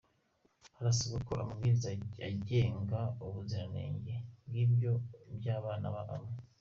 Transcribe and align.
Harasabwa 0.75 1.17
ko 1.27 1.31
amabwiriza 1.43 1.87
agenga 2.29 2.99
ubuziranenge 3.25 4.15
bw’ibiryo 4.47 4.93
by’abana 5.37 5.85
aba 5.91 6.03
amwe 6.15 6.35